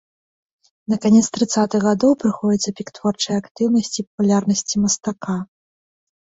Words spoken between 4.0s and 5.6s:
і папулярнасці мастака.